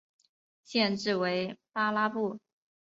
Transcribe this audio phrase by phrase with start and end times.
[0.63, 2.39] 县治为巴拉布。